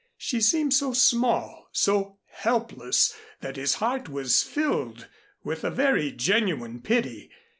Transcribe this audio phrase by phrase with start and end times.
[0.17, 5.07] She seemed so small, so helpless that his heart was filled
[5.43, 7.29] with a very genuine pity.